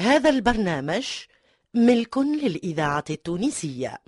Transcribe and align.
هذا 0.00 0.30
البرنامج 0.30 1.06
ملك 1.74 2.18
للإذاعة 2.18 3.04
التونسية. 3.10 3.98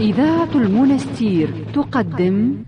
إذاعة 0.00 0.50
المونستير 0.54 1.48
تقدم. 1.74 2.64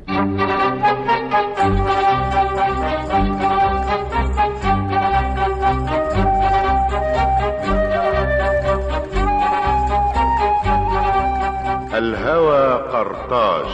الهوى 12.07 12.73
قرطاج 12.93 13.67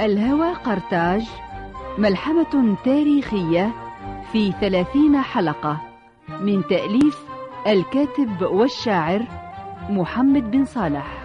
الهوى 0.00 0.52
قرطاج 0.52 1.28
ملحمة 1.98 2.76
تاريخية 2.84 3.72
في 4.32 4.52
ثلاثين 4.52 5.20
حلقة 5.20 5.80
من 6.40 6.62
تأليف 6.66 7.24
الكاتب 7.66 8.42
والشاعر 8.42 9.22
محمد 9.88 10.50
بن 10.50 10.64
صالح. 10.64 11.15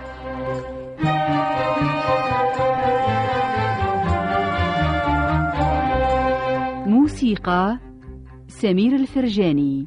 موسيقى 7.21 7.77
سمير 8.48 8.95
الفرجاني. 8.95 9.85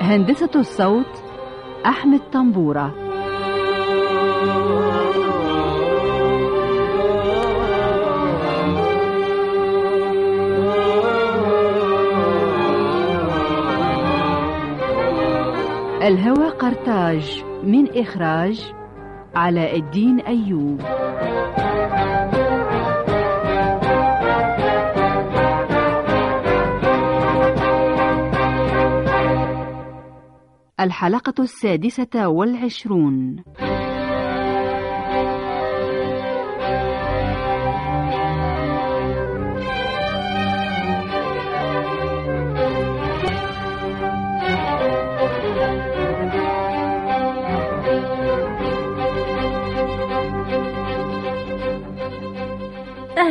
هندسة 0.00 0.50
الصوت 0.56 1.06
أحمد 1.86 2.20
طنبورة. 2.32 3.11
الهوى 16.02 16.48
قرطاج 16.48 17.44
من 17.64 17.98
إخراج 17.98 18.72
علاء 19.34 19.78
الدين 19.78 20.20
أيوب. 20.20 20.80
الحلقة 30.80 31.42
السادسة 31.42 32.28
والعشرون. 32.28 33.44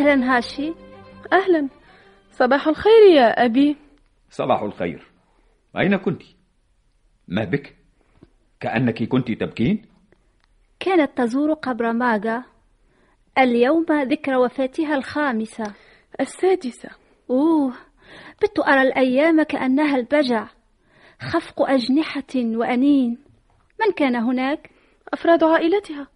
أهلا 0.01 0.37
هاشي. 0.37 0.73
أهلا. 1.33 1.69
صباح 2.31 2.67
الخير 2.67 3.03
يا 3.15 3.45
أبي. 3.45 3.77
صباح 4.29 4.61
الخير. 4.61 5.11
أين 5.77 5.97
كنت؟ 5.97 6.21
ما 7.27 7.43
بك؟ 7.43 7.75
كأنك 8.59 9.03
كنت 9.03 9.31
تبكين؟ 9.31 9.81
كانت 10.79 11.17
تزور 11.17 11.53
قبر 11.53 11.93
ماغا. 11.93 12.43
اليوم 13.37 13.85
ذكرى 13.91 14.35
وفاتها 14.35 14.95
الخامسة. 14.95 15.73
السادسة. 16.19 16.89
أوه. 17.29 17.73
بت 18.43 18.59
أرى 18.59 18.81
الأيام 18.81 19.43
كأنها 19.43 19.95
البجع. 19.95 20.47
خفق 21.21 21.61
أجنحة 21.61 22.35
وأنين. 22.35 23.17
من 23.81 23.91
كان 23.95 24.15
هناك؟ 24.15 24.69
أفراد 25.13 25.43
عائلتها. 25.43 26.07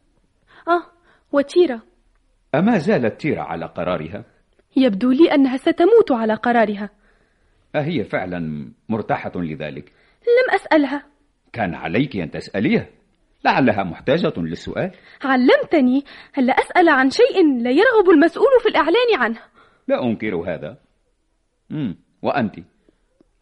آه. 0.68 0.84
وتيرة. 1.32 1.95
أما 2.56 2.78
زالت 2.78 3.22
تيرا 3.22 3.42
على 3.42 3.66
قرارها؟ 3.66 4.26
يبدو 4.78 5.12
لي 5.12 5.32
أنها 5.34 5.58
ستموت 5.58 6.12
على 6.12 6.34
قرارها 6.34 6.90
أهي 7.76 8.04
فعلا 8.04 8.72
مرتاحة 8.90 9.32
لذلك؟ 9.36 9.92
لم 10.22 10.54
أسألها 10.56 11.06
كان 11.54 11.76
عليك 11.76 12.18
أن 12.18 12.32
تسأليها 12.32 12.88
لعلها 13.46 13.84
محتاجة 13.84 14.34
للسؤال 14.38 14.92
علمتني 15.24 16.04
ألا 16.38 16.54
أسأل 16.54 16.90
عن 16.90 17.10
شيء 17.10 17.62
لا 17.62 17.72
يرغب 17.72 18.10
المسؤول 18.14 18.60
في 18.62 18.70
الإعلان 18.70 19.16
عنه 19.18 19.40
لا 19.88 20.04
أنكر 20.04 20.36
هذا 20.36 20.78
مم. 21.70 21.96
وأنت 22.22 22.56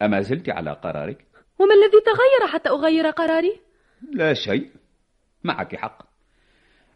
أما 0.02 0.20
زلت 0.20 0.50
على 0.50 0.72
قرارك؟ 0.72 1.24
وما 1.58 1.74
الذي 1.74 2.00
تغير 2.04 2.52
حتى 2.52 2.68
أغير 2.68 3.10
قراري؟ 3.10 3.60
لا 4.12 4.34
شيء 4.34 4.70
معك 5.44 5.76
حق 5.76 6.02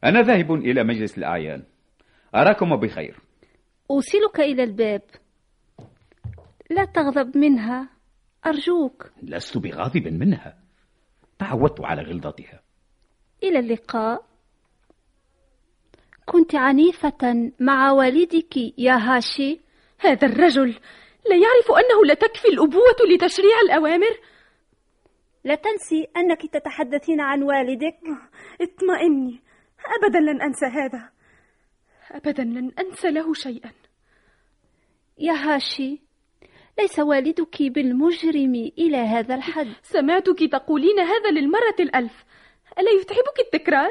أنا 0.04 0.22
ذاهب 0.22 0.52
إلى 0.52 0.84
مجلس 0.84 1.18
الأعيان 1.18 1.62
أراكم 2.34 2.76
بخير. 2.76 3.20
أوصلك 3.90 4.40
إلى 4.40 4.62
الباب. 4.62 5.02
لا 6.70 6.84
تغضب 6.84 7.36
منها. 7.36 7.88
أرجوك. 8.46 9.10
لست 9.22 9.58
بغاضب 9.58 10.08
منها. 10.08 10.58
تعودت 11.38 11.80
على 11.80 12.02
غلظتها. 12.02 12.60
إلى 13.42 13.58
اللقاء. 13.58 14.24
كنت 16.26 16.54
عنيفة 16.54 17.52
مع 17.60 17.92
والدك 17.92 18.56
يا 18.78 18.92
هاشي. 18.92 19.60
هذا 19.98 20.26
الرجل 20.26 20.68
لا 21.28 21.36
يعرف 21.36 21.70
أنه 21.70 22.04
لا 22.06 22.14
تكفي 22.14 22.48
الأبوة 22.48 22.98
لتشريع 23.14 23.60
الأوامر. 23.64 24.18
لا 25.44 25.54
تنسي 25.54 26.08
أنك 26.16 26.46
تتحدثين 26.52 27.20
عن 27.20 27.42
والدك. 27.42 27.98
اطمئني. 28.60 29.40
أبدا 29.98 30.18
لن 30.18 30.42
أنسى 30.42 30.66
هذا. 30.66 31.17
أبدا 32.10 32.42
لن 32.42 32.72
أنسى 32.78 33.10
له 33.10 33.34
شيئا 33.34 33.70
يا 35.18 35.32
هاشي 35.32 36.00
ليس 36.78 36.98
والدك 36.98 37.62
بالمجرم 37.62 38.54
إلى 38.78 38.96
هذا 38.96 39.34
الحد 39.34 39.72
سمعتك 39.82 40.38
تقولين 40.52 40.98
هذا 40.98 41.30
للمرة 41.30 41.76
الألف 41.80 42.24
ألا 42.78 42.90
يتعبك 42.90 43.40
التكرار؟ 43.40 43.90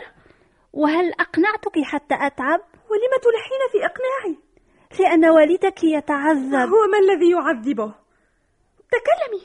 وهل 0.74 1.12
أقنعتك 1.20 1.80
حتى 1.84 2.16
أتعب؟ 2.16 2.60
ولم 2.90 3.14
تلحين 3.24 3.62
في 3.72 3.86
إقناعي؟ 3.86 4.38
لأن 5.00 5.30
والدك 5.30 5.84
يتعذب 5.84 6.54
هو 6.54 6.88
ما 6.92 7.00
الذي 7.00 7.32
يعذبه؟ 7.32 7.94
تكلمي 8.92 9.44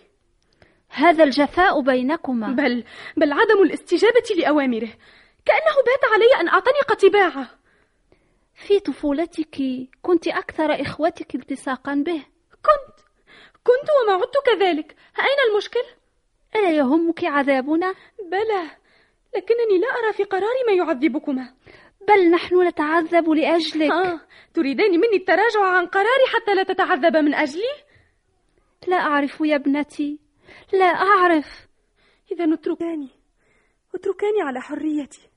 هذا 0.89 1.25
الجفاء 1.25 1.81
بينكما 1.81 2.53
بل 2.53 2.85
بل 3.17 3.33
عدم 3.33 3.63
الاستجابة 3.63 4.25
لأوامره 4.37 4.89
كأنه 5.45 5.77
بات 5.87 6.13
علي 6.13 6.41
أن 6.41 6.49
أعتنق 6.49 6.95
تباعه 6.95 7.62
في 8.67 8.81
طفولتك 8.81 9.57
كنت 10.03 10.29
أكثر 10.29 10.83
إخوتك 10.83 11.35
التصاقا 11.35 11.95
به؟ 11.95 12.23
كنت. 12.51 12.97
كنت 13.65 13.89
وما 14.03 14.13
عدت 14.13 14.35
كذلك. 14.47 14.97
أين 15.19 15.51
المشكل؟ 15.51 15.85
ألا 16.57 16.71
يهمك 16.71 17.25
عذابنا؟ 17.25 17.95
بلى. 18.31 18.71
لكنني 19.37 19.79
لا 19.81 19.87
أرى 19.87 20.13
في 20.13 20.25
قراري 20.25 20.63
ما 20.67 20.73
يعذبكما. 20.73 21.55
بل 22.09 22.31
نحن 22.31 22.67
نتعذب 22.69 23.31
لأجلك. 23.31 23.91
آه. 23.91 24.21
تريدين 24.55 24.91
مني 24.91 25.17
التراجع 25.17 25.65
عن 25.65 25.87
قراري 25.87 26.27
حتى 26.35 26.55
لا 26.55 26.63
تتعذب 26.63 27.17
من 27.17 27.35
أجلي؟ 27.35 27.75
لا 28.89 28.97
أعرف 28.97 29.41
يا 29.41 29.57
ابنتي. 29.57 30.19
لا 30.73 30.87
أعرف. 30.87 31.69
إذا 32.33 32.55
اتركاني. 32.55 33.09
اتركاني 33.95 34.43
على 34.43 34.61
حريتي. 34.61 35.29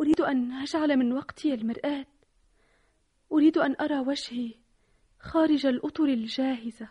أريد 0.00 0.20
أن 0.20 0.52
أجعل 0.52 0.96
من 0.96 1.12
وقتي 1.12 1.54
المرآة. 1.54 2.04
أريد 3.34 3.58
أن 3.58 3.76
أرى 3.80 3.98
وجهي 3.98 4.54
خارج 5.20 5.66
الأطر 5.66 6.04
الجاهزة. 6.04 6.88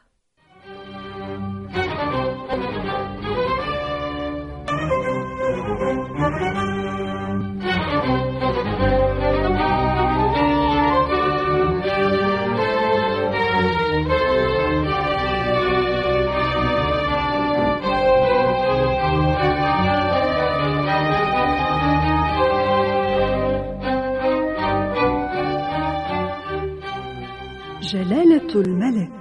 جلالة 27.93 28.61
الملك 28.61 29.11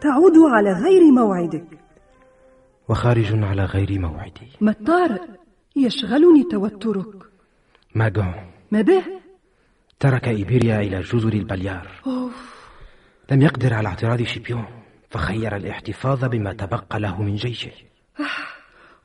تعود 0.00 0.38
على 0.52 0.72
غير 0.72 1.10
موعدك. 1.12 1.78
وخارج 2.88 3.44
على 3.44 3.64
غير 3.64 3.98
موعدي. 3.98 4.48
ما 4.60 4.70
الطارئ 4.70 5.22
يشغلني 5.76 6.42
توترك. 6.50 7.30
ماغون 7.94 8.34
ما 8.70 8.82
به؟ 8.82 9.02
ترك 10.00 10.28
إيبيريا 10.28 10.80
إلى 10.80 11.00
جزر 11.00 11.32
البليار. 11.32 11.88
أوف. 12.06 12.54
لم 13.30 13.42
يقدر 13.42 13.74
على 13.74 13.88
اعتراض 13.88 14.22
شيبيون 14.22 14.66
فخير 15.10 15.56
الاحتفاظ 15.56 16.24
بما 16.24 16.52
تبقى 16.52 17.00
له 17.00 17.22
من 17.22 17.34
جيشه. 17.34 17.72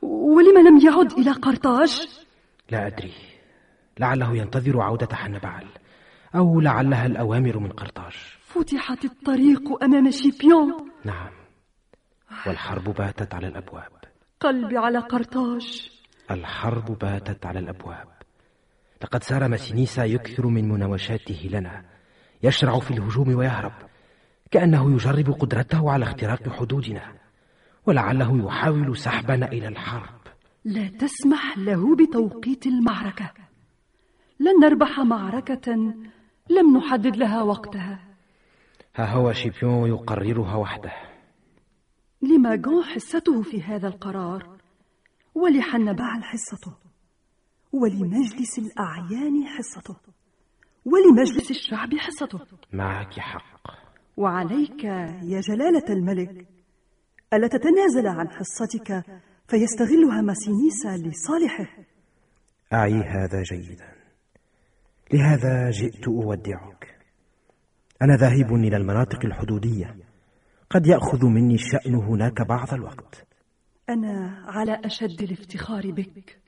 ولم 0.02 0.68
لم 0.68 0.78
يعد 0.86 1.12
إلى 1.12 1.30
قرطاج؟ 1.30 2.08
لا 2.70 2.86
أدري. 2.86 3.12
لعله 3.98 4.36
ينتظر 4.36 4.80
عودة 4.80 5.16
حنبعل 5.16 5.66
أو 6.34 6.60
لعلها 6.60 7.06
الأوامر 7.06 7.58
من 7.58 7.70
قرطاج. 7.70 8.35
فتحت 8.60 9.04
الطريق 9.04 9.84
أمام 9.84 10.10
شيبيون. 10.10 10.90
نعم. 11.04 11.30
والحرب 12.46 12.84
باتت 12.84 13.34
على 13.34 13.46
الأبواب. 13.46 13.92
قلبي 14.40 14.78
على 14.78 14.98
قرطاج 14.98 15.90
الحرب 16.30 16.98
باتت 16.98 17.46
على 17.46 17.58
الأبواب. 17.58 18.08
لقد 19.02 19.22
سار 19.22 19.48
ماسينيسا 19.48 20.04
يكثر 20.04 20.46
من 20.46 20.68
مناوشاته 20.68 21.48
لنا. 21.52 21.84
يشرع 22.42 22.78
في 22.78 22.90
الهجوم 22.90 23.34
ويهرب. 23.34 23.72
كأنه 24.50 24.94
يجرب 24.94 25.30
قدرته 25.30 25.90
على 25.90 26.04
اختراق 26.04 26.48
حدودنا. 26.48 27.12
ولعله 27.86 28.46
يحاول 28.46 28.96
سحبنا 28.96 29.46
إلى 29.46 29.68
الحرب. 29.68 30.20
لا 30.64 30.88
تسمح 30.88 31.58
له 31.58 31.96
بتوقيت 31.96 32.66
المعركة. 32.66 33.30
لن 34.40 34.60
نربح 34.62 35.00
معركة 35.00 35.72
لم 36.50 36.76
نحدد 36.76 37.16
لها 37.16 37.42
وقتها. 37.42 38.05
ها 38.96 39.04
هو 39.04 39.32
شيبيون 39.32 39.88
يقررها 39.88 40.56
وحده. 40.56 40.92
لماغون 42.22 42.84
حصته 42.84 43.42
في 43.42 43.62
هذا 43.62 43.88
القرار 43.88 44.58
ولحنبعل 45.34 46.24
حصته 46.24 46.74
ولمجلس 47.72 48.58
الأعيان 48.58 49.46
حصته. 49.46 49.96
ولمجلس 50.84 51.50
الشعب 51.50 51.94
حصته. 51.98 52.40
معك 52.72 53.12
حق. 53.18 53.70
وعليك 54.16 54.84
يا 54.84 55.40
جلالة 55.40 55.88
الملك 55.90 56.46
ألا 57.32 57.48
تتنازل 57.48 58.06
عن 58.06 58.28
حصتك 58.28 59.04
فيستغلها 59.48 60.20
ماسينيسا 60.22 61.08
لصالحه؟ 61.08 61.84
أعي 62.72 62.94
هذا 62.94 63.42
جيدا. 63.42 63.96
لهذا 65.12 65.70
جئت 65.70 66.08
أودعك 66.08 66.75
أنا 68.02 68.16
ذاهب 68.16 68.54
إلى 68.54 68.76
المناطق 68.76 69.24
الحدودية. 69.24 69.96
قد 70.70 70.86
يأخذ 70.86 71.26
مني 71.26 71.54
الشأن 71.54 71.94
هناك 71.94 72.46
بعض 72.48 72.74
الوقت. 72.74 73.26
أنا 73.88 74.44
على 74.46 74.80
أشد 74.84 75.22
الافتخار 75.22 75.90
بك. 75.90 76.38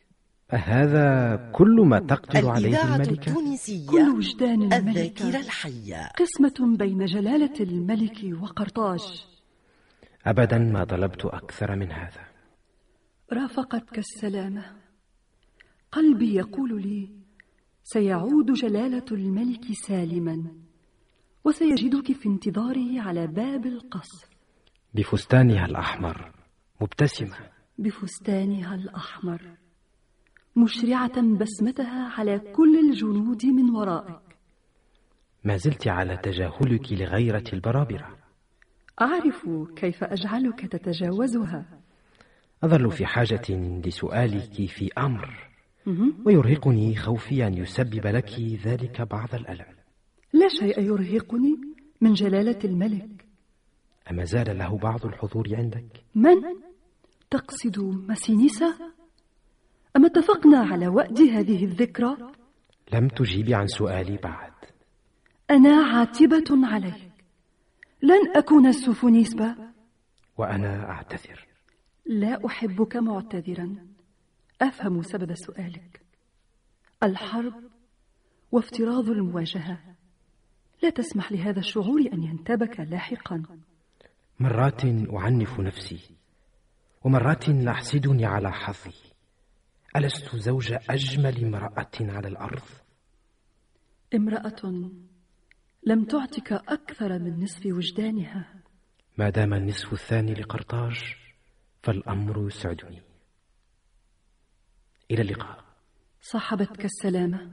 أهذا 0.53 1.37
كل 1.53 1.87
ما 1.87 1.99
تقدر 1.99 2.51
عليه 2.51 2.85
الملكة؟ 2.85 3.31
التونسية. 3.31 3.87
كل 3.87 4.09
وجدان 4.17 4.63
الذاكرة 4.63 4.79
الملكة 4.79 5.41
الحية. 5.41 6.09
قسمة 6.09 6.77
بين 6.77 7.05
جلالة 7.05 7.61
الملك 7.61 8.43
وقرطاج. 8.43 9.27
أبدا 10.27 10.59
ما 10.59 10.85
طلبت 10.85 11.25
أكثر 11.25 11.77
من 11.77 11.93
هذا. 11.93 12.29
رافقتك 13.33 13.99
السلامة. 13.99 14.65
قلبي 15.93 16.35
يقول 16.35 16.83
لي 16.83 17.09
سيعود 17.83 18.53
جلالة 18.53 19.05
الملك 19.13 19.65
سالما. 19.87 20.68
وسيجدك 21.49 22.13
في 22.13 22.29
انتظاره 22.29 23.01
على 23.01 23.27
باب 23.27 23.67
القصر. 23.67 24.29
بفستانها 24.95 25.67
الأحمر 25.67 26.33
مبتسمة. 26.81 27.37
بفستانها 27.79 28.75
الأحمر. 28.75 29.41
مشرعة 30.57 31.37
بسمتها 31.37 32.09
على 32.19 32.39
كل 32.39 32.79
الجنود 32.79 33.47
من 33.47 33.71
ورائك. 33.71 34.21
ما 35.45 35.57
زلت 35.57 35.89
على 35.89 36.17
تجاهلك 36.17 36.93
لغيرة 36.93 37.45
البرابرة. 37.53 38.19
أعرف 39.01 39.49
كيف 39.77 40.05
أجعلك 40.05 40.67
تتجاوزها. 40.67 41.81
أظل 42.63 42.91
في 42.91 43.07
حاجة 43.07 43.81
لسؤالك 43.87 44.71
في 44.71 44.91
أمر. 44.99 45.49
ويرهقني 46.27 46.97
خوفي 46.97 47.47
أن 47.47 47.55
يسبب 47.55 48.07
لك 48.07 48.41
ذلك 48.65 49.03
بعض 49.03 49.35
الألم. 49.35 49.78
لا 50.33 50.49
شيء 50.49 50.81
يرهقني 50.81 51.57
من 52.01 52.13
جلالة 52.13 52.59
الملك 52.65 53.25
أما 54.11 54.25
زال 54.25 54.59
له 54.59 54.79
بعض 54.79 55.07
الحضور 55.07 55.57
عندك؟ 55.57 56.05
من؟ 56.15 56.37
تقصد 57.31 57.79
ماسينيسا؟ 57.79 58.75
أما 59.97 60.07
اتفقنا 60.07 60.59
على 60.59 60.89
وأد 60.89 61.21
هذه 61.21 61.65
الذكرى؟ 61.65 62.17
لم 62.93 63.09
تجيبي 63.09 63.55
عن 63.55 63.67
سؤالي 63.67 64.17
بعد 64.17 64.53
أنا 65.51 65.85
عاتبة 65.85 66.67
عليك 66.67 67.13
لن 68.03 68.37
أكون 68.37 68.67
السفنيسبة 68.67 69.55
وأنا 70.39 70.91
أعتذر 70.91 71.47
لا 72.07 72.47
أحبك 72.47 72.97
معتذرا 72.97 73.77
أفهم 74.63 75.03
سبب 75.03 75.35
سؤالك 75.35 76.01
الحرب 77.03 77.55
وافتراض 78.53 79.09
المواجهة 79.11 79.88
لا 80.83 80.91
تسمح 80.91 81.33
لهذا 81.33 81.59
الشعور 81.59 82.01
أن 82.13 82.23
ينتابك 82.23 82.81
لاحقا. 82.81 83.43
مرات 84.41 84.85
أعنف 85.15 85.61
نفسي 85.61 86.01
ومرات 87.05 87.49
أحسدني 87.49 88.27
على 88.27 88.53
حظي. 88.53 88.95
ألست 89.97 90.37
زوج 90.37 90.73
أجمل 90.91 91.45
امرأة 91.45 91.91
على 92.01 92.29
الأرض؟ 92.29 92.63
امرأة 94.15 94.91
لم 95.87 96.05
تعطك 96.05 96.53
أكثر 96.53 97.19
من 97.19 97.43
نصف 97.43 97.67
وجدانها. 97.67 98.55
ما 99.19 99.31
دام 99.31 99.55
النصف 99.55 99.93
الثاني 99.93 100.35
لقرطاج 100.35 101.17
فالأمر 101.83 102.47
يسعدني. 102.47 103.03
إلى 105.11 105.23
اللقاء. 105.23 105.65
صاحبتك 106.21 106.85
السلامة. 106.85 107.53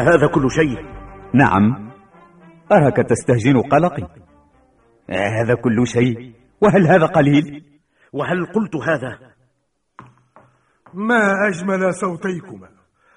أهذا 0.00 0.26
كل 0.34 0.50
شيء؟ 0.50 0.78
نعم. 1.34 1.90
أراك 2.72 2.96
تستهجن 2.96 3.60
قلقي؟ 3.60 4.08
هذا 5.10 5.54
كل 5.54 5.86
شيء؟ 5.86 6.34
وهل 6.60 6.86
هذا 6.86 7.06
قليل؟ 7.06 7.64
وهل 8.12 8.46
قلت 8.46 8.76
هذا؟ 8.76 9.18
ما 10.94 11.48
أجمل 11.48 11.94
صوتيكما 11.94 12.68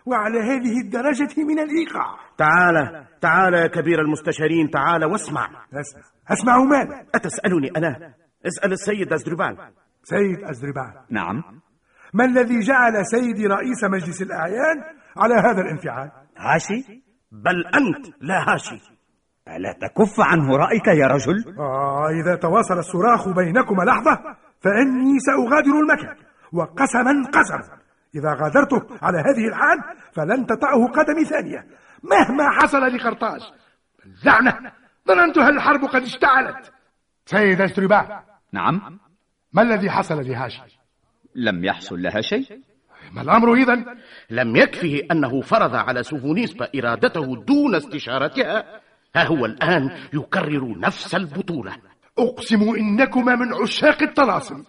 وعلى 0.06 0.40
هذه 0.40 0.80
الدرجة 0.82 1.44
من 1.44 1.60
الإيقاع. 1.60 2.16
تعال 2.38 3.06
تعال 3.22 3.54
يا 3.54 3.68
كبير 3.68 4.02
المستشارين 4.02 4.70
تعال 4.70 5.06
واسمع. 5.06 5.48
أسمع. 5.74 6.04
أسمع 6.32 6.58
ماذا؟ 6.58 7.06
أتسألني 7.16 7.72
أنا؟ 7.78 8.14
اسأل 8.48 8.72
السيد 8.72 9.14
أزدربال 9.14 9.58
سيد 10.04 10.44
أزدربال 10.44 10.94
نعم. 11.10 11.44
ما 12.14 12.26
الذي 12.26 12.60
جعل 12.60 13.06
سيدي 13.06 13.48
رئيس 13.48 13.84
مجلس 13.84 14.22
الأعيان 14.22 14.84
على 15.18 15.34
هذا 15.34 15.62
الانفعال؟ 15.62 16.12
هاشي؟ 16.38 17.04
بل 17.32 17.66
أنت 17.68 18.16
لا 18.22 18.54
هاشي. 18.54 18.94
ألا 19.48 19.74
تكف 19.74 20.20
عنه 20.20 20.58
رأيك 20.58 20.88
يا 20.88 21.08
رجل؟ 21.08 21.60
آه 21.60 22.10
إذا 22.10 22.36
تواصل 22.36 22.78
الصراخ 22.78 23.30
بينكما 23.30 23.84
لحظة 23.84 24.36
فإني 24.62 25.20
سأغادر 25.20 25.80
المكان 25.80 26.16
وقسما 26.54 27.30
قسما. 27.34 27.78
إذا 28.16 28.30
غادرته 28.30 28.98
على 29.02 29.18
هذه 29.18 29.48
الحال 29.48 29.98
فلن 30.14 30.46
تطعه 30.46 30.88
قدمي 30.88 31.26
ثانية. 31.26 31.68
مهما 32.04 32.50
حصل 32.50 32.82
لقرطاج 32.82 33.42
لعنة 34.26 34.72
ظننتها 35.08 35.50
الحرب 35.50 35.86
قد 35.86 36.02
اشتعلت. 36.02 36.74
سيد 37.26 37.62
أسترباع 37.62 38.24
نعم. 38.54 39.00
ما 39.54 39.62
الذي 39.62 39.90
حصل 39.90 40.16
لهاشي؟ 40.16 40.62
لم 41.36 41.66
يحصل 41.66 42.02
لها 42.02 42.22
شيء. 42.22 42.73
ما 43.12 43.22
الأمر 43.22 43.54
إذن؟ 43.54 43.86
لم 44.30 44.56
يكفه 44.56 45.02
أنه 45.12 45.42
فرض 45.42 45.76
على 45.76 46.04
سوفونيسبا 46.04 46.68
إرادته 46.76 47.44
دون 47.46 47.76
استشارتها. 47.76 48.82
ها 49.16 49.28
هو 49.28 49.46
الآن 49.46 49.90
يكرر 50.14 50.80
نفس 50.80 51.16
البطولة. 51.16 51.76
أقسم 52.20 52.62
إنكما 52.62 53.36
من 53.36 53.54
عشاق 53.54 54.04
الطلاسم. 54.04 54.64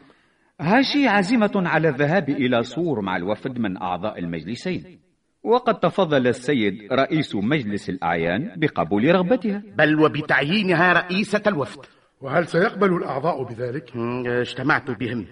هاشي 0.61 1.09
عزيمة 1.09 1.53
على 1.57 1.89
الذهاب 1.89 2.29
إلى 2.29 2.63
صور 2.63 3.01
مع 3.01 3.17
الوفد 3.17 3.59
من 3.59 3.83
أعضاء 3.83 4.19
المجلسين. 4.19 5.01
وقد 5.43 5.81
تفضل 5.81 6.27
السيد 6.27 6.93
رئيس 6.93 7.35
مجلس 7.35 7.89
الأعيان 7.89 8.53
بقبول 8.57 9.15
رغبتها. 9.15 9.63
بل 9.79 10.01
وبتعيينها 10.01 10.93
رئيسة 10.93 11.43
الوفد. 11.47 11.81
وهل 12.21 12.47
سيقبل 12.47 12.97
الأعضاء 12.97 13.43
بذلك؟ 13.43 13.93
اجتمعت 14.27 14.91
بهم 14.91 15.27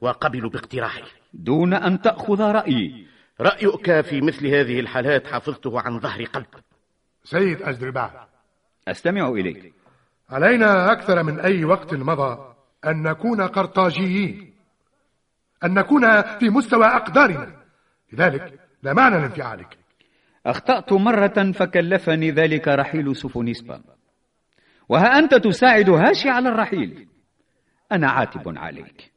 وقبلوا 0.00 0.50
باقتراحي. 0.50 1.02
دون 1.34 1.74
أن 1.74 2.00
تأخذ 2.00 2.40
رأيي. 2.40 3.06
رأيك 3.40 4.00
في 4.00 4.20
مثل 4.20 4.46
هذه 4.46 4.80
الحالات 4.80 5.26
حفظته 5.26 5.80
عن 5.80 6.00
ظهر 6.00 6.24
قلب. 6.24 6.46
سيد 7.24 7.62
أزدرباع 7.62 8.28
أستمع 8.88 9.28
إليك. 9.28 9.72
علينا 10.30 10.92
أكثر 10.92 11.22
من 11.22 11.40
أي 11.40 11.64
وقت 11.64 11.94
مضى 11.94 12.54
أن 12.86 13.02
نكون 13.02 13.40
قرطاجيين 13.40 14.54
أن 15.64 15.74
نكون 15.74 16.22
في 16.22 16.50
مستوى 16.50 16.86
أقدارنا. 16.86 17.56
لذلك 18.12 18.60
لا 18.82 18.92
معنى 18.92 19.16
لانفعالك. 19.16 19.78
أخطأت 20.46 20.92
مرة 20.92 21.52
فكلفني 21.52 22.30
ذلك 22.30 22.68
رحيل 22.68 23.16
سوفونيسبا 23.16 23.82
وها 24.88 25.18
أنت 25.18 25.34
تساعد 25.34 25.90
هاشي 25.90 26.28
على 26.28 26.48
الرحيل. 26.48 27.08
أنا 27.92 28.10
عاتب 28.10 28.58
عليك. 28.58 29.13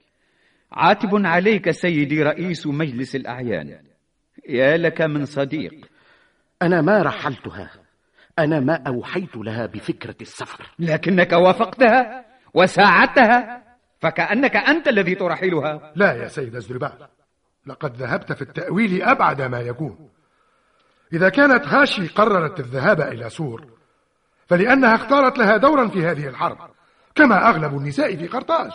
عاتب 0.72 1.26
عليك 1.26 1.72
سيدي 1.72 2.24
رئيس 2.24 2.68
مجلس 2.68 3.16
الأعيان. 3.16 3.80
يا 4.50 4.78
لك 4.78 5.02
من 5.02 5.26
صديق. 5.26 5.74
أنا 6.62 6.82
ما 6.82 7.02
رحلتها. 7.02 7.72
أنا 8.40 8.60
ما 8.60 8.84
أوحيت 8.88 9.36
لها 9.36 9.66
بفكرة 9.66 10.16
السفر. 10.22 10.70
لكنك 10.80 11.32
وافقتها 11.32 12.26
وساعدتها 12.54 13.64
فكأنك 14.00 14.56
أنت 14.56 14.88
الذي 14.88 15.16
ترحلها. 15.16 15.92
لا 15.96 16.14
يا 16.14 16.28
سيد 16.28 16.56
الزرباء 16.56 17.10
لقد 17.66 17.96
ذهبت 17.96 18.34
في 18.34 18.42
التأويل 18.42 19.04
أبعد 19.04 19.42
ما 19.42 19.60
يكون. 19.60 20.10
إذا 21.14 21.30
كانت 21.30 21.68
هاشي 21.68 22.08
قررت 22.08 22.60
الذهاب 22.60 23.02
إلى 23.02 23.30
سور 23.30 23.66
فلأنها 24.48 24.96
اختارت 24.96 25.38
لها 25.38 25.58
دورا 25.58 25.88
في 25.88 26.06
هذه 26.06 26.28
الحرب 26.28 26.58
كما 27.16 27.50
أغلب 27.50 27.78
النساء 27.78 28.16
في 28.16 28.28
قرطاج. 28.28 28.72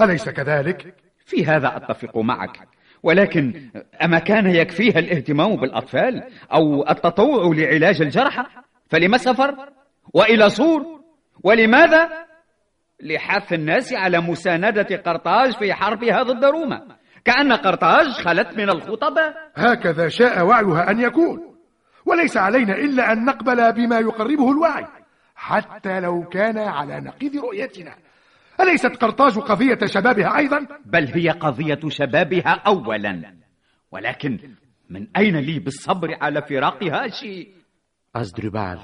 أليس 0.00 0.28
كذلك؟ 0.28 1.05
في 1.26 1.46
هذا 1.46 1.76
أتفق 1.76 2.18
معك. 2.18 2.68
ولكن 3.02 3.70
أما 4.04 4.18
كان 4.18 4.46
يكفيها 4.46 4.98
الاهتمام 4.98 5.56
بالأطفال 5.56 6.22
أو 6.52 6.90
التطوع 6.90 7.54
لعلاج 7.54 8.02
الجرحى 8.02 8.44
فلما 8.88 9.18
سفر 9.18 9.54
وإلى 10.14 10.48
صور 10.48 11.00
ولماذا؟ 11.44 12.08
لحث 13.02 13.52
الناس 13.52 13.94
على 13.94 14.20
مساندة 14.20 14.96
قرطاج 14.96 15.52
في 15.52 15.74
حربها 15.74 16.22
ضد 16.22 16.44
روما 16.44 16.96
كأن 17.24 17.52
قرطاج 17.52 18.06
خلت 18.06 18.58
من 18.58 18.70
الخطباء. 18.70 19.34
هكذا 19.54 20.08
شاء 20.08 20.46
وعيها 20.46 20.90
أن 20.90 21.00
يكون. 21.00 21.56
وليس 22.06 22.36
علينا 22.36 22.74
إلا 22.74 23.12
أن 23.12 23.24
نقبل 23.24 23.72
بما 23.72 23.98
يقربه 23.98 24.50
الوعي 24.50 24.86
حتى 25.34 26.00
لو 26.00 26.24
كان 26.28 26.58
على 26.58 27.00
نقيض 27.00 27.36
رؤيتنا. 27.36 27.94
أليست 28.60 28.96
قرطاج 28.96 29.38
قضية 29.38 29.78
شبابها 29.84 30.36
أيضا؟ 30.36 30.66
بل 30.84 31.06
هي 31.06 31.30
قضية 31.30 31.80
شبابها 31.88 32.50
أولا 32.50 33.34
ولكن 33.92 34.38
من 34.90 35.06
أين 35.16 35.36
لي 35.36 35.58
بالصبر 35.58 36.16
على 36.20 36.42
فراق 36.42 36.84
هاشي؟ 36.84 37.48
أزدربال 38.16 38.78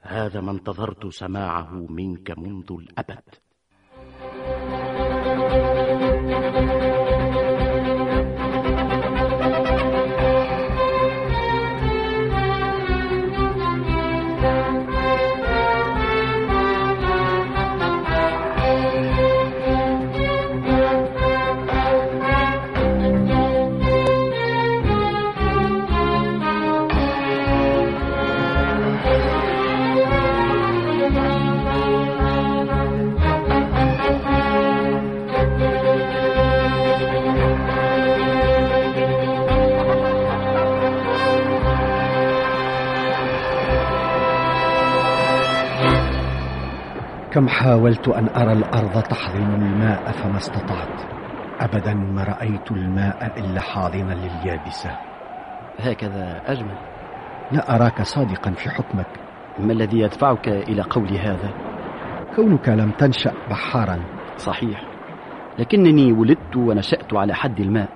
هذا 0.00 0.40
ما 0.40 0.50
انتظرت 0.50 1.06
سماعه 1.06 1.86
منك 1.90 2.38
منذ 2.38 2.72
الأبد 2.72 3.24
حاولت 47.66 48.08
أن 48.08 48.28
أرى 48.28 48.52
الأرض 48.52 49.02
تحضن 49.02 49.62
الماء 49.62 50.12
فما 50.12 50.36
استطعت. 50.36 51.02
أبدا 51.60 51.94
ما 51.94 52.24
رأيت 52.24 52.70
الماء 52.70 53.38
إلا 53.38 53.60
حاضنا 53.60 54.14
لليابسة. 54.14 54.90
هكذا 55.78 56.42
أجمل. 56.46 56.78
لا 57.52 57.74
أراك 57.74 58.02
صادقا 58.02 58.50
في 58.50 58.70
حكمك. 58.70 59.06
ما 59.58 59.72
الذي 59.72 59.98
يدفعك 59.98 60.48
إلى 60.48 60.82
قول 60.82 61.16
هذا؟ 61.16 61.50
كونك 62.36 62.68
لم 62.68 62.90
تنشأ 62.90 63.32
بحارا. 63.50 63.98
صحيح. 64.36 64.82
لكنني 65.58 66.12
ولدت 66.12 66.56
ونشأت 66.56 67.14
على 67.14 67.34
حد 67.34 67.60
الماء 67.60 67.88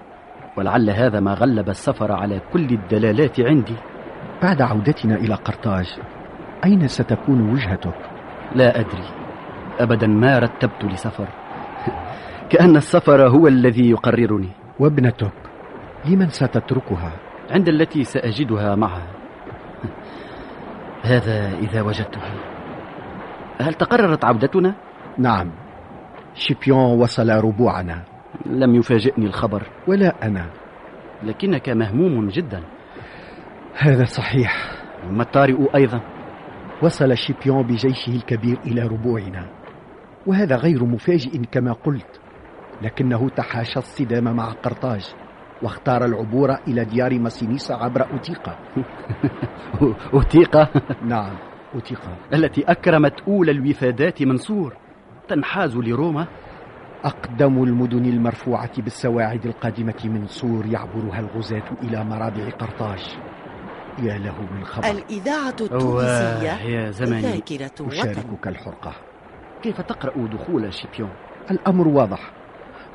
ولعل 0.57 0.91
هذا 0.91 1.21
ما 1.21 1.35
غلب 1.35 1.69
السفر 1.69 2.13
على 2.13 2.41
كل 2.53 2.69
الدلالات 2.71 3.41
عندي. 3.41 3.77
بعد 4.43 4.63
عودتنا 4.63 5.15
إلى 5.15 5.35
قرطاج 5.35 5.99
أين 6.65 6.89
ستكون 6.89 7.51
وجهتك؟ 7.51 7.99
لا 8.55 8.81
أدري. 8.81 9.20
أبدا 9.83 10.07
ما 10.07 10.39
رتبت 10.39 10.85
لسفر. 10.85 11.29
كأن 12.51 12.77
السفر 12.77 13.29
هو 13.29 13.47
الذي 13.47 13.91
يقررني. 13.91 14.51
وابنتك 14.79 15.33
لمن 16.05 16.29
ستتركها؟ 16.29 17.13
عند 17.51 17.69
التي 17.69 18.05
سأجدها 18.05 18.75
معها. 18.75 19.07
هذا 21.11 21.59
إذا 21.59 21.83
وجدتها 21.83 22.35
هل 23.61 23.75
تقررت 23.75 24.25
عودتنا؟ 24.25 24.75
نعم. 25.19 25.51
شيبيون 26.35 27.01
وصل 27.01 27.31
ربوعنا. 27.31 28.03
لم 28.47 28.75
يفاجئني 28.75 29.27
الخبر. 29.27 29.63
ولا 29.87 30.15
أنا. 30.23 30.47
لكنك 31.23 31.69
مهموم 31.69 32.29
جدا. 32.29 32.63
هذا 33.77 34.05
صحيح. 34.05 34.73
ما 35.11 35.23
الطارئ 35.23 35.77
أيضا؟ 35.77 36.01
وصل 36.83 37.17
شيبيون 37.17 37.63
بجيشه 37.63 38.11
الكبير 38.11 38.59
إلى 38.67 38.83
ربوعنا. 38.83 39.60
وهذا 40.27 40.57
غير 40.57 40.85
مفاجئ 40.85 41.39
كما 41.53 41.73
قلت 41.73 42.21
لكنه 42.83 43.29
تحاشى 43.29 43.79
الصدام 43.79 44.37
مع 44.37 44.53
قرطاج 44.53 45.15
واختار 45.63 46.05
العبور 46.05 46.55
إلى 46.69 46.85
ديار 46.85 47.19
ماسينيسا 47.19 47.73
عبر 47.73 48.13
أوتيقا. 48.13 48.59
أوتيقا؟ 50.15 50.69
نعم 51.05 51.37
أوتيقا. 51.75 52.17
التي 52.35 52.63
أكرمت 52.63 53.21
أولى 53.29 53.51
الوفادات 53.51 54.23
منصور 54.23 54.77
تنحاز 55.29 55.77
لروما. 55.77 56.27
أقدم 57.05 57.63
المدن 57.63 58.05
المرفوعة 58.05 58.83
بالسواعد 58.83 59.47
القادمة 59.47 60.01
من 60.05 60.27
صور 60.27 60.67
يعبرها 60.67 61.21
الغزاة 61.21 61.71
إلى 61.83 62.05
مرابع 62.05 62.51
قرطاج. 62.51 63.17
يا 63.99 64.19
له 64.19 64.41
من 64.41 64.65
خبر. 64.65 64.91
الإذاعة 64.91 65.57
التونسية 65.61 66.53
يا 66.63 66.91
زمني 66.91 67.21
ذاكرة 67.21 67.71
وطن 67.81 67.93
أشاركك 67.93 68.49
الحرقة. 68.49 69.10
كيف 69.63 69.81
تقرأ 69.81 70.27
دخول 70.27 70.73
شيبيون؟ 70.73 71.11
الأمر 71.51 71.89
واضح. 71.89 72.33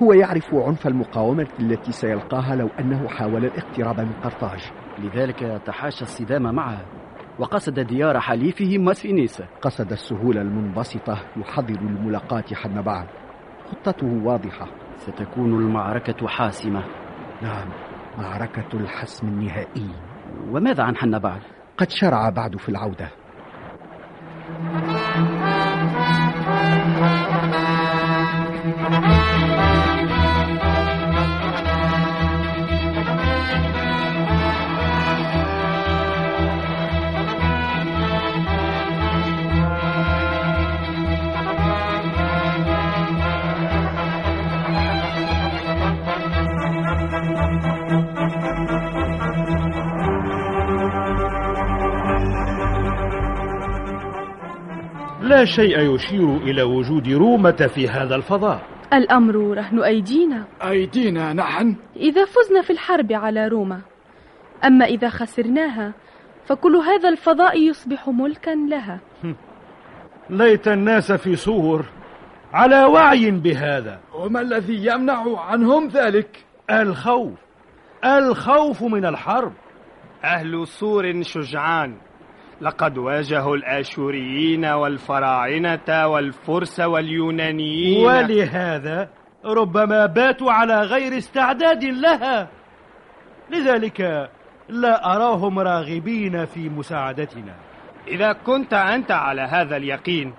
هو 0.03 0.13
يعرف 0.13 0.55
عنف 0.55 0.87
المقاومة 0.87 1.47
التي 1.59 1.91
سيلقاها 1.91 2.55
لو 2.55 2.67
أنه 2.79 3.07
حاول 3.07 3.45
الاقتراب 3.45 3.99
من 3.99 4.13
قرطاج. 4.13 4.71
لذلك 4.99 5.61
تحاشى 5.65 6.01
الصدام 6.01 6.55
معها 6.55 6.85
وقصد 7.39 7.79
ديار 7.79 8.19
حليفه 8.19 8.77
ماسفينيسا 8.77 9.45
قصد 9.61 9.91
السهولة 9.91 10.41
المنبسطة 10.41 11.17
يحضر 11.37 11.75
الملاقاة 11.75 12.43
حنبعل 12.53 13.07
خطته 13.65 14.07
واضحة. 14.23 14.67
ستكون 14.95 15.53
المعركة 15.53 16.27
حاسمة. 16.27 16.83
نعم 17.41 17.69
معركة 18.17 18.77
الحسم 18.77 19.27
النهائي. 19.27 19.89
وماذا 20.49 20.83
عن 20.83 20.97
حنبعل؟ 20.97 21.39
قد 21.77 21.89
شرع 21.89 22.29
بعد 22.29 22.57
في 22.57 22.69
العودة. 22.69 23.09
لا 55.35 55.45
شيء 55.45 55.95
يشير 55.95 56.37
إلى 56.37 56.63
وجود 56.63 57.07
رومة 57.09 57.69
في 57.75 57.89
هذا 57.89 58.15
الفضاء. 58.15 58.61
الأمر 58.93 59.35
رهن 59.35 59.83
أيدينا. 59.83 60.45
أيدينا 60.61 61.33
نحن. 61.33 61.75
إذا 61.95 62.25
فزنا 62.25 62.61
في 62.61 62.69
الحرب 62.69 63.11
على 63.11 63.47
روما. 63.47 63.81
أما 64.65 64.85
إذا 64.85 65.09
خسرناها 65.09 65.93
فكل 66.45 66.75
هذا 66.75 67.09
الفضاء 67.09 67.59
يصبح 67.59 68.09
ملكا 68.09 68.51
لها. 68.51 68.99
ليت 70.29 70.67
الناس 70.67 71.11
في 71.11 71.35
صور 71.35 71.85
على 72.53 72.83
وعي 72.83 73.31
بهذا. 73.31 73.99
وما 74.13 74.41
الذي 74.41 74.85
يمنع 74.85 75.39
عنهم 75.39 75.87
ذلك؟ 75.87 76.45
الخوف. 76.71 77.39
الخوف 78.05 78.83
من 78.83 79.05
الحرب. 79.05 79.53
أهل 80.23 80.67
سور 80.67 81.21
شجعان. 81.21 81.97
لقد 82.61 82.97
واجهوا 82.97 83.55
الآشوريين 83.55 84.65
والفراعنة 84.65 86.07
والفرس 86.07 86.79
واليونانيين 86.79 88.05
ولهذا 88.05 89.09
ربما 89.45 90.05
باتوا 90.05 90.51
على 90.51 90.81
غير 90.81 91.17
استعداد 91.17 91.83
لها 91.83 92.47
لذلك 93.49 94.29
لا 94.69 95.15
أراهم 95.15 95.59
راغبين 95.59 96.45
في 96.45 96.69
مساعدتنا 96.69 97.55
إذا 98.07 98.33
كنت 98.33 98.73
أنت 98.73 99.11
على 99.11 99.41
هذا 99.41 99.77
اليقين 99.77 100.33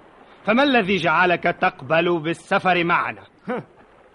فما 0.45 0.63
الذي 0.63 0.97
جعلك 0.97 1.43
تقبل 1.43 2.19
بالسفر 2.19 2.85
معنا؟ 2.85 3.23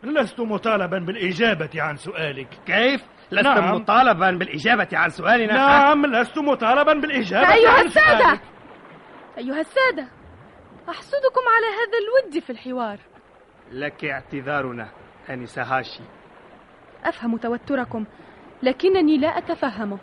لست 0.03 0.39
مطالبا 0.39 0.99
بالإجابة 0.99 1.69
عن 1.75 1.95
سؤالك 1.95 2.47
كيف؟ 2.65 3.01
لست 3.31 3.45
نعم. 3.45 3.75
مطالبا 3.75 4.31
بالإجابة 4.31 4.87
عن 4.93 5.09
سؤالنا. 5.09 5.53
نعم 5.53 6.05
لست 6.05 6.39
مطالبا 6.39 6.93
بالإجابة 6.93 7.53
أيها 7.53 7.69
عن 7.69 7.85
السادة. 7.85 8.19
سؤالك 8.19 8.41
أيها 9.37 9.59
السادة 9.59 10.07
أحسدكم 10.89 11.41
على 11.55 11.67
هذا 11.79 11.97
الود 12.01 12.43
في 12.43 12.49
الحوار. 12.49 12.99
لك 13.71 14.05
اعتذارنا 14.05 14.89
أنسة 15.29 15.63
هاشي. 15.63 16.03
أفهم 17.05 17.37
توتركم 17.37 18.05
لكنني 18.63 19.17
لا 19.17 19.37
أتفهمه. 19.37 19.99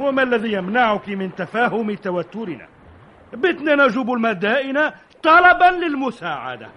وما 0.00 0.22
الذي 0.22 0.52
يمنعك 0.52 1.08
من 1.08 1.34
تفاهم 1.34 1.94
توترنا؟ 1.94 2.68
بتنا 3.32 3.74
نجوب 3.74 4.10
المدائن 4.10 4.90
طلبا 5.22 5.84
للمساعدة. 5.84 6.70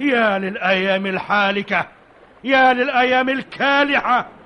يا 0.00 0.38
للأيام 0.38 1.06
الحالكة 1.06 1.88
يا 2.44 2.72
للأيام 2.72 3.28
الكالحة. 3.28 4.37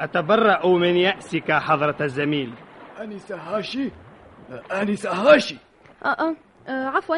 أتبرأ 0.00 0.66
من 0.66 0.96
يأسك 0.96 1.52
حضرة 1.52 1.96
الزميل 2.00 2.52
أنسة 3.00 3.36
هاشي 3.36 3.90
أنسة 4.72 5.10
هاشي 5.12 5.56
آه 6.04 6.08
آه 6.08 6.36
آه 6.68 6.86
عفوا 6.86 7.16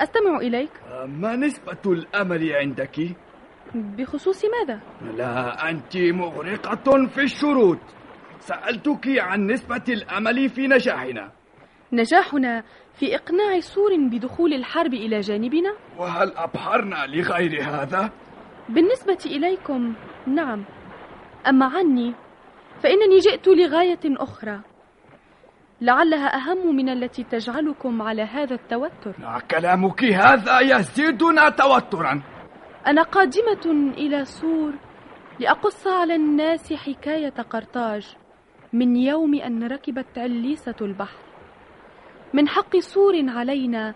أستمع 0.00 0.36
إليك 0.36 0.70
ما 1.06 1.36
نسبة 1.36 1.92
الأمل 1.92 2.52
عندك؟ 2.52 3.16
بخصوص 3.74 4.42
ماذا؟ 4.44 4.80
لا 5.16 5.70
أنت 5.70 5.96
مغرقة 5.96 7.06
في 7.06 7.22
الشروط 7.22 7.78
سألتك 8.40 9.08
عن 9.18 9.46
نسبة 9.46 9.84
الأمل 9.88 10.48
في 10.48 10.66
نجاحنا 10.66 11.30
نجاحنا 11.92 12.62
في 12.94 13.14
إقناع 13.16 13.60
سور 13.60 13.90
بدخول 14.10 14.52
الحرب 14.52 14.94
إلى 14.94 15.20
جانبنا؟ 15.20 15.74
وهل 15.98 16.32
أبحرنا 16.36 17.06
لغير 17.06 17.62
هذا؟ 17.62 18.10
بالنسبة 18.68 19.18
إليكم 19.26 19.94
نعم 20.26 20.64
أما 21.46 21.66
عني 21.66 22.14
فإنني 22.82 23.18
جئت 23.18 23.48
لغاية 23.48 24.00
أخرى. 24.06 24.60
لعلها 25.80 26.36
أهم 26.36 26.76
من 26.76 26.88
التي 26.88 27.24
تجعلكم 27.24 28.02
على 28.02 28.22
هذا 28.22 28.54
التوتر. 28.54 29.14
كلامك 29.50 30.04
هذا 30.04 30.60
يزيدنا 30.60 31.48
توترا. 31.48 32.22
أنا 32.86 33.02
قادمة 33.02 33.92
إلى 33.96 34.24
سور 34.24 34.72
لأقص 35.40 35.86
على 35.86 36.14
الناس 36.14 36.72
حكاية 36.72 37.34
قرطاج 37.50 38.16
من 38.72 38.96
يوم 38.96 39.34
أن 39.34 39.64
ركبت 39.64 40.18
عليسة 40.18 40.74
البحر. 40.80 41.18
من 42.34 42.48
حق 42.48 42.76
صور 42.76 43.14
علينا 43.28 43.94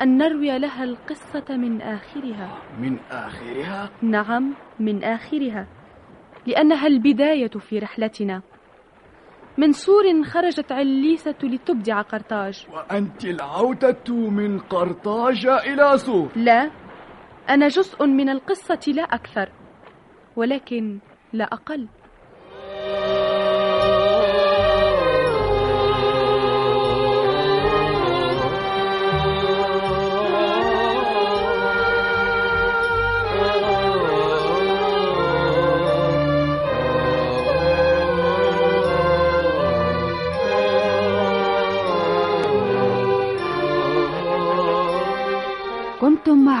أن 0.00 0.18
نروي 0.18 0.58
لها 0.58 0.84
القصة 0.84 1.56
من 1.56 1.82
آخرها. 1.82 2.62
من 2.78 2.98
آخرها؟ 3.10 3.90
نعم 4.02 4.54
من 4.80 5.04
آخرها. 5.04 5.66
لأنها 6.46 6.86
البداية 6.86 7.48
في 7.48 7.78
رحلتنا. 7.78 8.42
من 9.58 9.72
صور 9.72 10.22
خرجت 10.24 10.72
عليسة 10.72 11.34
لتبدع 11.42 12.02
قرطاج. 12.02 12.66
وأنت 12.72 13.24
العودة 13.24 14.14
من 14.14 14.58
قرطاج 14.58 15.46
إلى 15.46 15.98
صور. 15.98 16.28
لا 16.36 16.70
أنا 17.50 17.68
جزء 17.68 18.06
من 18.06 18.28
القصة 18.28 18.92
لا 18.92 19.02
أكثر 19.02 19.48
ولكن 20.36 20.98
لا 21.32 21.44
أقل. 21.44 21.88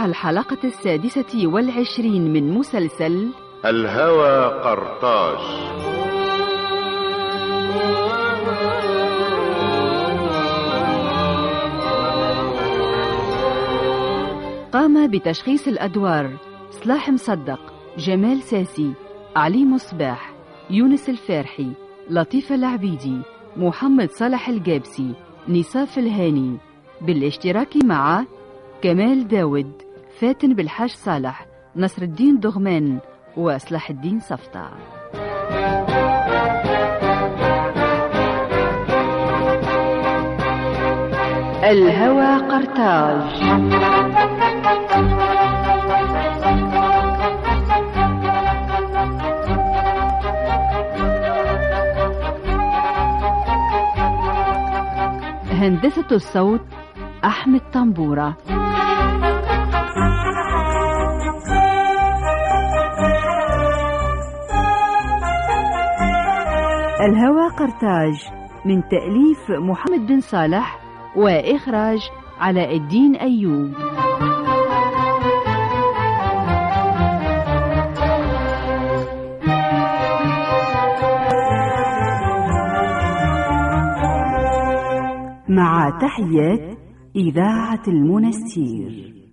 مع 0.04 0.10
الحلقة 0.10 0.58
السادسة 0.64 1.46
والعشرين 1.46 2.32
من 2.32 2.50
مسلسل 2.52 3.28
الهوى 3.64 4.44
قرطاج 4.62 5.38
قام 14.72 15.10
بتشخيص 15.10 15.68
الأدوار. 15.68 16.30
صلاح 16.70 17.10
مصدق 17.10 17.60
جمال 17.98 18.42
ساسي 18.42 18.92
علي 19.36 19.64
مصباح 19.64 20.34
يونس 20.70 21.08
الفارحي 21.08 21.72
لطيفة 22.10 22.54
العبيدي 22.54 23.18
محمد 23.56 24.10
صالح 24.10 24.48
الجابسي 24.48 25.14
نصاف 25.48 25.98
الهاني. 25.98 26.56
بالاشتراك 27.00 27.76
مع 27.84 28.24
كمال 28.82 29.28
داود. 29.28 29.83
فاتن 30.24 30.54
بالحاج 30.54 30.90
صالح 30.90 31.46
نصر 31.76 32.02
الدين 32.02 32.40
دغمان 32.40 32.98
وصلاح 33.36 33.90
الدين 33.90 34.20
صفطة. 34.20 34.70
الهوى 41.64 42.36
قرطاج. 42.36 43.42
هندسة 55.50 56.04
الصوت 56.12 56.60
أحمد 57.24 57.60
طنبورة. 57.72 58.36
الهوى 67.00 67.48
قرطاج 67.48 68.14
من 68.64 68.82
تأليف 68.82 69.50
محمد 69.50 70.06
بن 70.06 70.20
صالح 70.20 70.78
وإخراج 71.16 71.98
علاء 72.40 72.76
الدين 72.76 73.16
أيوب. 73.16 73.74
مع 85.48 85.98
تحيات 86.00 86.78
إذاعة 87.16 87.82
المنستير. 87.88 89.23